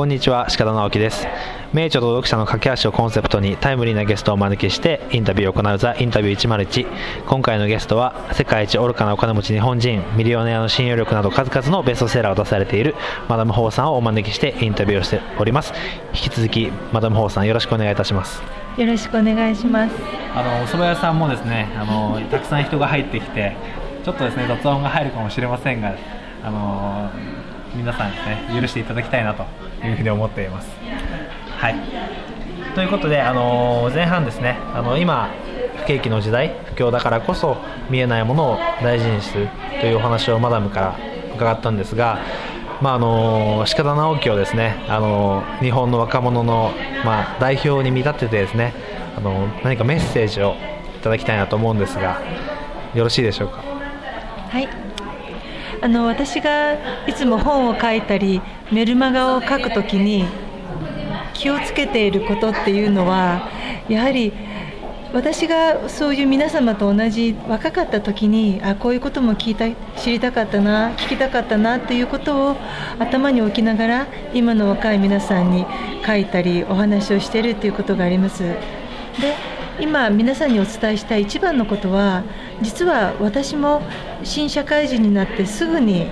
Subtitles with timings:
[0.00, 1.26] こんにちは鹿田直樹です。
[1.74, 12.94] 名著と読者の架け橋をコンセプトにタイムリーなゲストをお招きしてインタビューを行うザ・インタビュー101今回のゲストは世界一愚かなお金持ち日本人ミリオネアの信用力など数々のベストセラーを出されている
[13.28, 15.74] マダム・ホーさんをお招きしてインタビューをしております。
[16.14, 18.42] 引き続きマダム・ホーさんよろしくお願いいたします。
[18.78, 19.94] よろしくお願いします。
[20.34, 23.54] あのお蕎麦屋さんもですねあのたくさん人が入ってきて
[24.02, 25.94] ちょっとですね雑音が入るかもしれませんが
[26.42, 27.10] あの
[27.74, 29.44] 皆さんね許していただきたいなと
[29.84, 30.68] いうふうに思っています。
[31.58, 31.76] はい
[32.74, 35.28] ということで、あの前半ですねあの今
[35.78, 37.56] 不景気の時代不況だからこそ
[37.90, 39.48] 見えないものを大事にする
[39.80, 40.98] というお話をマダムから
[41.34, 42.20] 伺ったんですが、
[42.80, 46.72] まあ、あの鹿田直樹をですねあの日本の若者の、
[47.04, 48.72] まあ、代表に見立ててですね
[49.16, 50.54] あの何かメッセージを
[50.96, 52.20] いただきたいなと思うんですが
[52.94, 53.62] よろしいでしょうか？
[54.50, 54.68] はい
[55.82, 56.74] あの私が
[57.06, 60.26] いつも本を書いたりメルマガを書くときに
[61.32, 63.48] 気をつけていることっていうのは
[63.88, 64.32] やはり
[65.12, 72.56] 私がそういう皆様と同じ若かった時にあこういうことも聞いた知りたかったな聞きたかったなっていうことを
[72.98, 75.66] 頭に置きながら今の若い皆さんに
[76.06, 78.42] 書いたりお話をしてるっていうことがあります。
[78.42, 78.56] で
[79.80, 82.22] 今皆さんにお伝えしたい一番のことは
[82.60, 83.82] 実は私も
[84.22, 86.06] 新社会人になってすぐに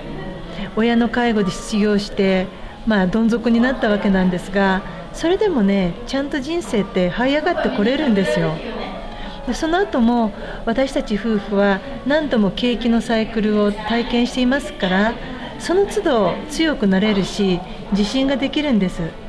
[0.75, 2.47] 親の介護で失業して
[2.87, 4.81] まあどん底になったわけなんですが
[5.13, 8.53] それでもねちゃんと人生って這い上がってこれるんですよ。
[9.53, 10.31] その後も
[10.65, 15.13] 私たち夫婦は何度も景気のサイクルを体験していますから
[15.57, 17.59] その都度強くなれるし
[17.91, 19.28] 自信ができるんです。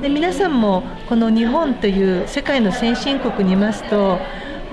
[0.00, 4.18] で皆さんもこの日本という世界の先進国にいますと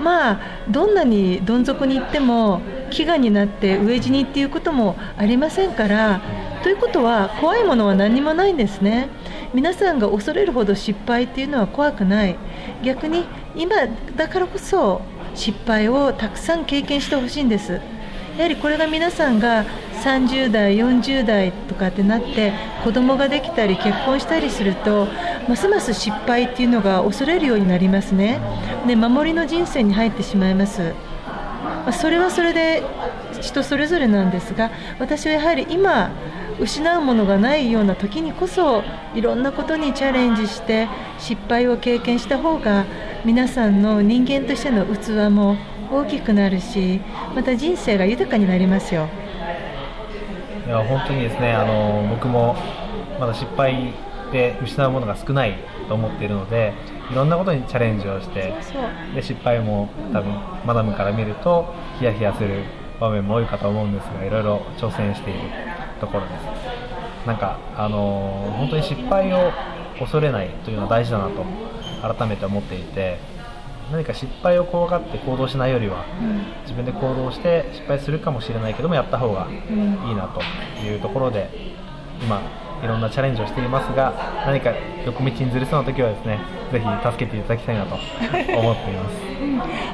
[0.00, 6.22] まあどんなにどん底に行っても飢餓になって飢え死にっていうこともありませんから
[6.62, 9.08] ということは怖いものは何もないんですね。
[9.54, 12.36] 皆さんが恐れるほど失敗っていうのは怖くない。
[12.82, 13.76] 逆に今
[14.16, 15.02] だからこそ
[15.34, 17.80] 失敗をたくさん経験してほしいんです。
[18.38, 19.64] やはりこれが皆さんが
[19.98, 22.52] 30代40代とかってなって
[22.84, 25.08] 子供ができたり結婚したりすると
[25.48, 28.40] ますます失敗っていうのが恐れるようになりますね
[28.86, 30.94] で守りの人生に入ってしまいます
[31.92, 32.82] それはそれで
[33.40, 36.10] 人それぞれなんですが私はやはり今
[36.60, 38.82] 失うものがないような時にこそ
[39.14, 40.88] いろんなことにチャレンジして
[41.18, 42.84] 失敗を経験した方が
[43.24, 45.56] 皆さんの人間としての器も
[45.90, 47.00] 大きくなるし
[47.34, 49.08] また人生が豊かになりますよ。
[50.66, 52.54] いや本当にですねあの僕も
[53.18, 53.94] まだ失敗
[54.30, 55.58] で失うものが少ない
[55.88, 56.74] と思っているので
[57.10, 58.54] いろんなことにチャレンジをして
[59.14, 60.32] で失敗も多分
[60.66, 62.64] マダムから見るとヒヤヒヤする
[63.00, 65.40] 場面も多いかと思うんですがいろいろ挑戦している
[66.00, 67.26] ところです。
[67.26, 69.52] なんかあの本当に失敗を
[69.98, 71.44] 恐れないというのは大事だなと
[72.16, 73.18] 改めて思っていて
[73.90, 76.04] 何か失敗を怖がって行動しないよりは、
[76.62, 80.42] 自分で行動して失敗するかもしれないけどもやった方がいいなと
[80.84, 81.48] いうところで
[82.22, 82.42] 今
[82.82, 84.12] いろんなチャレンジをしていますが
[84.46, 84.72] 何か
[85.04, 86.38] 横道にずれそうな時はですね
[86.70, 89.28] ぜひ助けていただきたいなと思っています。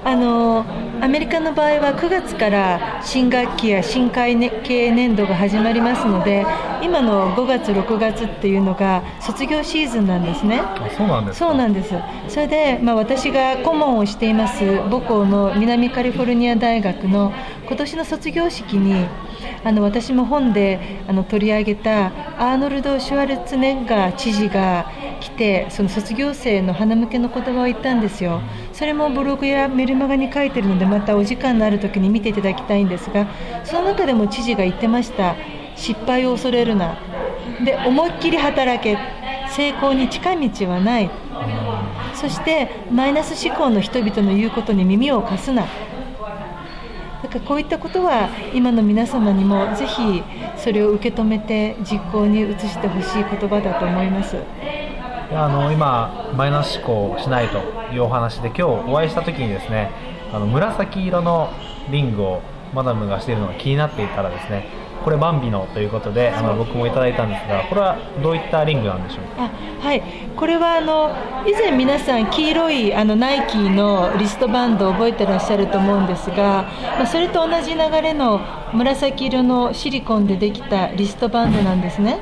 [0.05, 0.65] あの
[1.01, 6.45] アメリカの場合は9月から新学期や新会計年度が始まりますので
[6.83, 10.61] 今の5月6月っていうのが卒業シーズンなんですね。
[10.97, 11.95] そうなんですそうなんです。
[12.29, 17.33] それで、まあ、私が顧問をしています母校の南カリフォルニア大学の
[17.67, 19.07] 今年の卒業式に
[19.65, 22.07] あの私も本であの取り上げた
[22.39, 28.41] アーノルド・シュワルツネッガー知事が来てその卒業生の花向けの言葉を言ったんですよ。
[28.73, 33.27] それもブログやメルマガに書いてるのでまたお時間のある時に見ていただきたいんですが
[33.65, 35.35] その中でも知事が言ってました。
[35.77, 36.99] 失敗を恐れるな。
[37.65, 38.99] で思いっきり働け。
[39.51, 41.11] 成功に近道はない。
[42.15, 45.67] そしてマイナス思考の人々の言うことに耳を貸すな。
[47.41, 50.23] かこういったことは今の皆様にもぜひ
[50.57, 54.37] それを受け止めて実行に移してほしい言葉だと思います。
[55.33, 57.59] あの今マイナス思考をしないと
[57.93, 59.91] いうお話で今日お会いした時にですね
[60.33, 61.51] あの紫色の
[61.91, 62.43] リングを
[62.75, 64.67] マダムがしているのが気になっていたらですね
[65.05, 69.51] これバンビのということであの僕もいただいたんですがこれはどういったリングなんでしょうか？
[69.87, 70.03] はい。
[70.35, 71.15] これはあの
[71.47, 76.65] 以前皆さん黄色いあのナイキのリストバンドを覚えてらっしゃると思うんですが、
[76.97, 78.41] まあ、それと同じ流れの
[78.73, 82.21] 紫色のシリコンでできたリストバンドなんですね。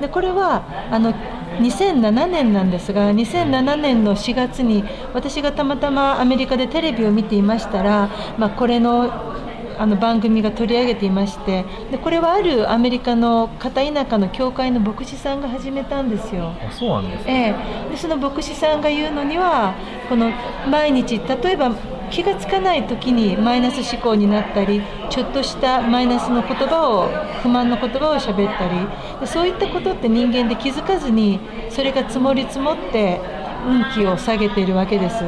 [0.00, 1.14] でこれはあの
[1.60, 9.33] 2007年なんですが2007年の4月に私がたまたまアメリカでテレビを見ていましたら、まあ、これの
[9.78, 16.54] あの番組が取り上げていましてでこれはあるアメリカの片田舎の教会の牧師さんが始めたんですよ。
[16.66, 17.54] あそうなんですか、え
[17.88, 19.74] え、でその牧師さんが言うのには
[20.08, 20.30] この
[20.70, 21.72] 毎日例えば
[22.10, 27.08] 気がつかない時にマイナス思考になったりちょっとしたマイナスの言葉を
[27.42, 33.20] 不満の言葉を喋ったりでそういったことって人間で気づかずにそれが積もり積もって
[33.66, 35.24] 運気を下げているわけです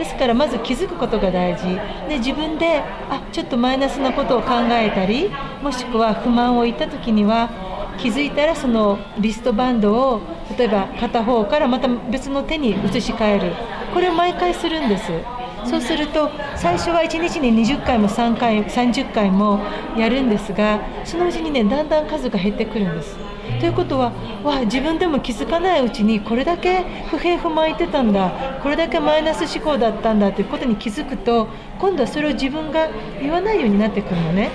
[0.00, 1.78] ですからまず気づくことが大事。
[2.08, 5.30] で自分であちょっとマイナスなことを考えたり
[5.62, 7.50] もしくは不満を言った時には
[7.98, 10.22] 気づいたらそのリストバンドを
[10.56, 13.52] 例えば片方からまた別の手に移し替える。
[13.92, 15.12] これを毎回するんです。
[15.66, 19.60] そうすると最初は1日に20回も3回30回も
[19.98, 23.18] やるんですがそのうちにねだんだん数が減ってくるんです。
[23.60, 24.12] ということは
[24.42, 31.46] わ自分でも気づかないうちにこれだけ不平不満言ってたんだこれだけマイナス思考だったんだということに気づくと
[31.78, 32.88] 今度はそれを自分が
[33.20, 34.50] 言わないようになってくるのね。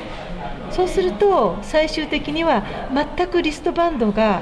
[0.72, 2.64] そうすると最終的には
[3.16, 4.42] 全くリストバンドが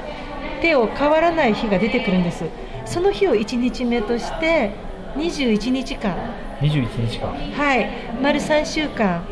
[0.62, 2.44] 手を変わらない日が出てくるんです。
[2.86, 4.72] その日を1日目として
[5.16, 6.16] 21日間。
[6.60, 7.28] 21日間。
[7.28, 7.90] はい。
[8.22, 9.22] 丸3週間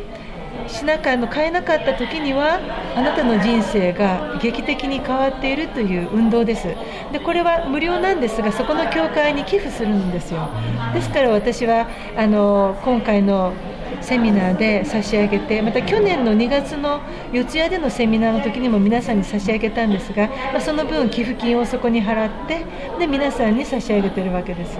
[0.68, 2.60] しなかの変えなかった時には
[2.96, 6.66] あなたの人生が劇的に変わっているという運動です
[7.12, 10.48] でこれは無料なんですがそこの教会に寄付するんですよ
[10.94, 13.52] ですから私はあの今回の
[14.00, 17.00] セミナーで差し上げてまた去年の2月の
[17.32, 22.64] 四谷でのセミナーの時にも皆さんに差し上げたんですが、まあ、その分寄付金をそこに払って
[22.98, 24.78] で皆さんに差し上げてるわけです。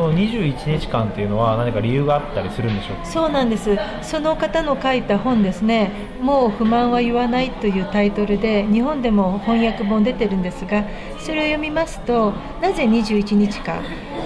[0.00, 3.04] この21日間っていうのは何か理由があったりするんでしょうか？
[3.04, 3.76] そうなんです。
[4.02, 5.90] その方の書いた本ですね
[6.22, 10.84] 「もう不満は言わない」というタイトルで日本でも翻訳本出てるんですが
[11.18, 12.32] それを読みますと
[12.62, 13.74] なぜ21日か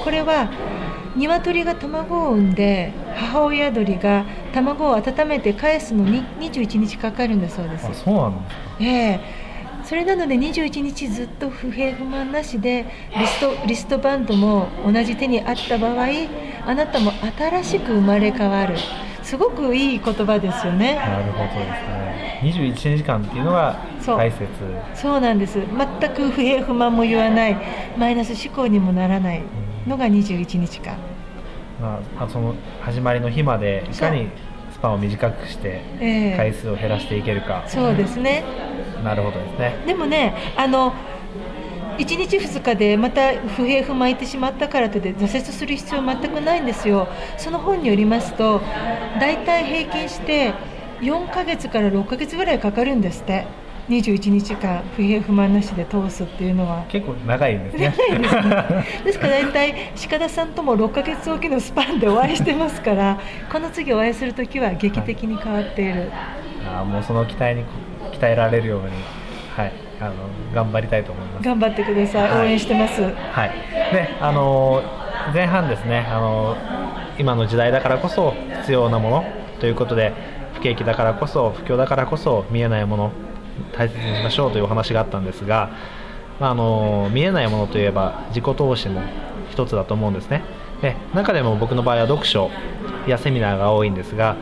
[0.04, 0.48] これは
[1.16, 7.86] 鶏が卵を産んで母親鳥が卵を温めて返すのに21日かかるんだそうです。
[7.90, 8.60] あそうなんですか？
[8.80, 9.43] ええ
[9.84, 12.86] それなので21日ずっと不平不満なしで
[13.16, 16.06] リストリストバンドも同じ手にあった場合
[16.66, 18.76] あなたも新しく生まれ変わる。
[19.22, 20.96] すごくいい言葉ですよね。
[20.96, 22.40] なるほどですね。
[22.42, 24.46] 21日間っていうのが大切。
[24.94, 25.20] そう。
[25.20, 25.58] なんです。
[25.58, 27.56] 全く不平不満も言わない。
[27.96, 29.42] マイナス思考にもならない。
[29.86, 30.96] のが21日間、
[31.80, 34.53] まあ、その始まりの日までいかにス
[34.84, 35.80] パンを短くして
[36.36, 38.44] 回数を減らしていけるか、えー、そうですね。
[39.02, 39.82] なるほどですね。
[39.86, 40.92] でもねあの
[41.96, 47.08] 1日2日でまた不平不満いてしまったからとで挫折する必要は全くないんですよ。
[47.38, 48.60] その本によりますと
[49.18, 50.52] 大体平均して
[51.00, 53.46] 4ヶ月から6ヶ月ぐらいかかるんですって
[53.88, 56.84] 21日間不平不満なしで通すっていうのは。
[56.88, 57.94] 結構長いんですね。
[57.96, 59.74] 長いですねですから大体
[60.10, 63.20] 鹿田さんとも6ヶ月おきのスパンでお会いしてますから
[63.52, 66.10] この次お会いする時は劇的に変わっている、はい、
[66.80, 67.64] あもうその期待に
[68.12, 68.88] 鍛えられるように、
[69.54, 70.14] はい、あの
[70.54, 71.44] 頑張りたいと思います。
[71.44, 73.50] 頑張ってください、はい、応援してます、はい。
[73.92, 74.82] であの
[75.32, 76.06] 前半ですね。
[76.10, 76.56] あの
[77.18, 79.24] 今の時代だからこそ必要なもの
[79.60, 80.12] ということで
[80.54, 83.12] 不景気だからこそ不況だからこそ見えないもの
[83.72, 85.70] 大切にしましょうというお話があったんですが、
[86.40, 89.02] まあ、あの見えないものといえば自己投資も
[89.50, 90.42] 一つだと思うんですね。
[90.82, 92.50] で中でも僕の場合は読書
[93.06, 94.36] やセミナーが多いんですが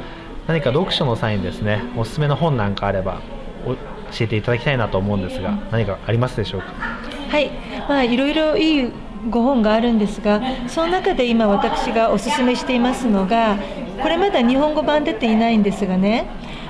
[0.47, 3.21] 何か読書の際にですねおすすめの本なんかあれば
[3.67, 3.77] 教
[4.23, 6.67] えていただきたいなと思うんですが何かありますでしょうか？
[7.31, 7.51] はい。
[7.89, 8.93] まあいろいろいい
[9.31, 13.57] ご本があるんですがその中で今私がおすすめしていますのが
[14.01, 16.27] これまだ日本語版出ていないんですがね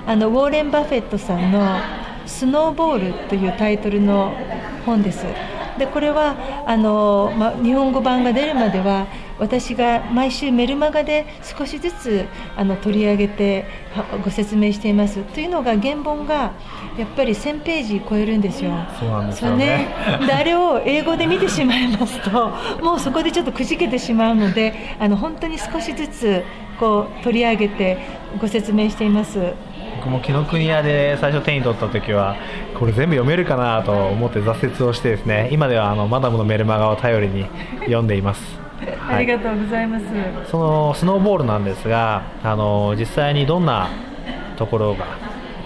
[0.06, 1.60] あのウォーレン・バフェットさんの
[2.26, 4.32] 「スノーボール」というタイトルの
[4.84, 5.26] 本です。
[5.78, 6.36] でこれは
[6.66, 9.06] あの、ま、日本語版が出るまでは
[9.38, 12.26] 私が毎週メルマガで少しずつ
[12.56, 13.64] あの取り上げて
[14.22, 16.52] ご説明していますというのが原本が
[16.98, 18.70] やっぱり1000ページ超えるんですよ。
[18.98, 19.88] そうなんですよね
[20.26, 22.50] であれを英語で見てしまいますと
[22.82, 26.44] もうそこでちょっとくじけてしまうのであの本当に少しずつ
[26.78, 27.98] こう取り上げて
[28.40, 29.54] ご説明しています。
[30.02, 32.34] 僕も紀ノ国屋で最初手に取った時は
[32.76, 37.46] これ全部読めるかなと思って挫折をしてですね今ではあのマダムのメルマガを頼りに
[37.82, 38.42] 読んでいます。
[39.08, 40.06] ありがとうございます、
[40.50, 43.90] そのスノーボールなんですがあの実際にどんな
[44.56, 45.06] ところが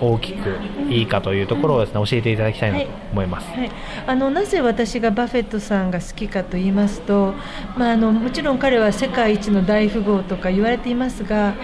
[0.02, 0.58] 大きく
[0.90, 3.58] いいかというところをですね教えていただきたいなと思います、はい。
[3.60, 3.70] はい、
[4.06, 7.32] あのなぜ私がバフェットさんが好きかと言いますと、
[7.78, 11.54] まあ、あのもちろん彼は世界一の大富豪とか言われていますが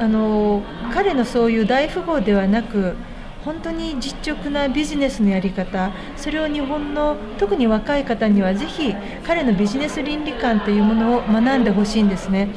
[0.00, 0.62] あの
[0.94, 2.96] 彼のそういう大富豪ではなく
[3.44, 8.94] 本当に実直なビジネスのやり方それを日本の特に若い方にはぜひ
[9.26, 12.48] 彼のビジネス倫理観というものを学んでほしいんですね。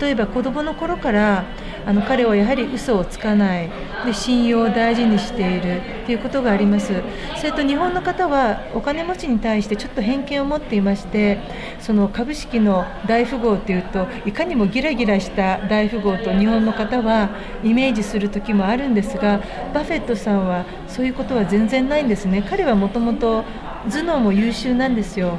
[0.00, 1.44] 例えば子どもの頃から
[1.86, 3.70] あの彼はやはり嘘をつかない。
[4.04, 5.80] で信用を大事にしている。
[6.04, 6.92] ということがあります。
[7.36, 11.38] それと日本の方はお金持ちに対してちょっと偏見を持っていまして
[11.80, 17.30] その株式の大富豪というといかにもギラギラした大富豪と日本の方は
[17.64, 19.40] イメージする時もあるんですが
[19.74, 22.44] バフェットさんはそういうことは全然ないんですね。
[22.48, 23.44] 彼はもともと
[23.90, 25.38] 頭脳も優秀なんですよ。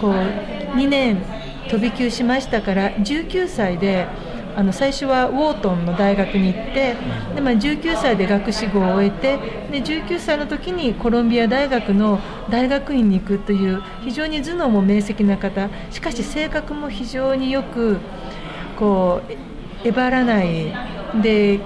[0.00, 0.12] こう
[0.76, 1.22] 2年
[1.68, 4.06] 飛び級しましたから19歳で
[4.56, 6.96] あの最初はウォートンの大学に行って
[7.34, 9.36] で、まあ、19歳で学士号を終えて
[9.70, 15.68] で19歳の時にコロンビア大学の大学院に行くという非常に頭脳も明晰な方。
[15.90, 17.98] しかし性格も非常によく
[18.78, 19.32] こう
[19.84, 20.72] えばらない。
[21.22, 21.60] で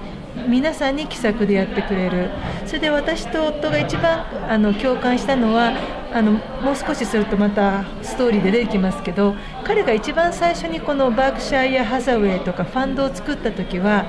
[0.47, 2.29] 皆さんに気さくでやってくれる。
[2.65, 5.73] それで私と夫が一番あの共感したのは
[6.13, 14.05] あのもう少しするとまたストーリーで出てきますけど彼が一番最初にこのバークシャイアハザウェイとかファンドを作った時は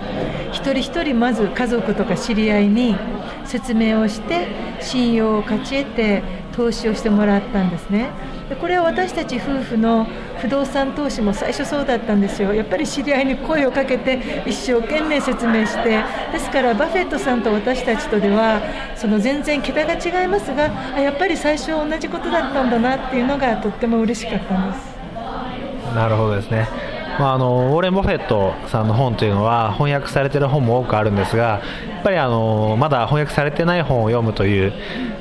[0.50, 2.96] 一人一人まず家族とか知り合いに
[3.44, 4.48] 説明をして
[4.80, 8.10] 信用を勝ち得て投資をしてもらったんですね。
[8.52, 10.06] でこれは私たち夫婦の
[10.36, 12.52] 不動産投資も最初そうだったんですよ。
[12.52, 16.04] やっぱり知り合いに声をかけて一生懸命説明して。
[16.32, 18.60] ですからバフェットさんと私たちとでは
[18.94, 20.64] その全然桁が違いますが
[21.00, 24.92] やっぱり最初は同じことだったんだなっていうのがとっても嬉しかったんです。
[25.94, 26.68] なるほどですね。
[27.18, 34.72] まあ、あのウォーレン・ボフェットさんの本というのは翻訳されている本も多くあるんですがやっぱりあのまだ翻訳されてない本を読むという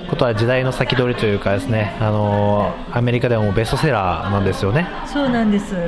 [0.10, 4.88] ことは時代の先取りというかですねあのアメリカでもベストセラーなんですよね。
[5.06, 5.82] そうなんです、は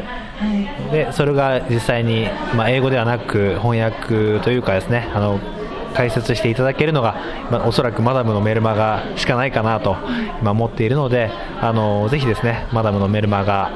[0.89, 5.39] い、でそれが実際に、まあ、英語ではなく翻訳というかですねあの
[5.93, 7.15] 解説していただけるのが、
[7.51, 9.95] まあ、おそらくマダムのメルマガしかないかなと
[10.41, 11.31] 今思っているので
[11.61, 13.71] あのぜひですねマダムのメルマガ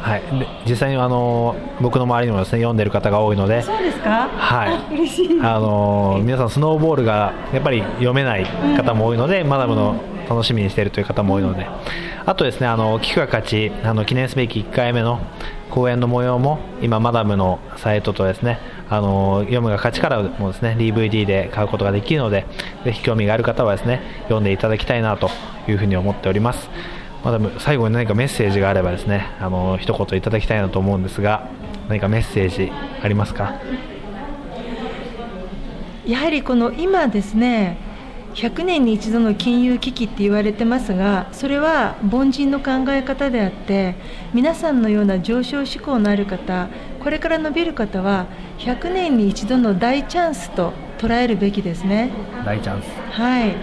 [0.00, 0.22] はい、
[0.68, 4.28] 実際にあの僕の周りにもですね読んでる方が多いので、そうですか？
[4.28, 4.94] はい。
[4.94, 5.40] 嬉しい。
[5.40, 11.66] あの皆さんスノーボールがやっぱり読めない方も多いので、うん、マダムの楽しみにしているという方も多いので、
[12.24, 15.20] あとですねあの菊が勝ちあの記念すべき1回目の
[15.70, 22.46] 公演の模様も今マダムのサイトとですねあの読むが勝ちからもですね DVD で買うことができるので
[22.84, 25.28] ぜひ興味がある方はですね読んでいただきたいなと
[25.68, 26.68] いうふうに思っております。
[27.26, 31.48] まあ、最後に何かメッセージがあればですねあの一言いただきたいなと思うんですが
[31.88, 32.70] 何かメッセージ
[33.02, 33.60] ありますか？
[36.06, 37.78] やはりこの今ですね
[38.34, 43.96] 100年に一度の金融危機って言われてますがそれは凡人の考え方であって
[44.32, 46.68] 皆さんのような上昇志向のある方
[47.02, 48.26] これから伸びる方は
[48.58, 52.10] 100年に一度の大チャンスと捉えるべきですね。
[52.44, 52.86] 大チャンス。
[53.12, 53.54] はい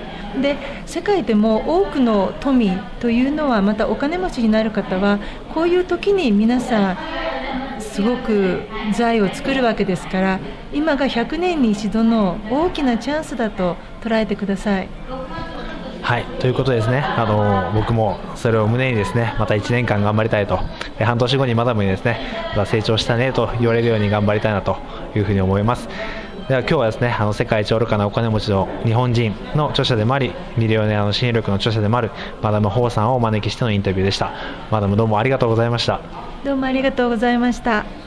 [0.41, 5.19] で世界でも多くの富というのはまたお金持ちになる方は
[5.53, 6.97] こういう時に皆さん
[7.79, 8.61] すごく
[8.95, 10.39] 財を作るわけですから
[10.73, 14.89] 今が100年に一度の大きなチャンスだと捉えてください。
[16.01, 20.59] はいということですねあの僕もそれを胸にですねまた1年間頑張りたいと
[20.99, 24.75] 半年後にマダムにですねまた成長したねと言われるように頑張りたいなと
[25.15, 25.87] いうふうに思います。
[26.47, 34.33] では今日はですねあの世界一愚かなお金持ちの日本人の著者でもありミリオネアの新力の著者でもあるマダム・ホーさんをお招きしてのインタビューでした。
[34.69, 36.01] マダムどうもありがとうございました。
[36.43, 38.02] どうもありがとうございました。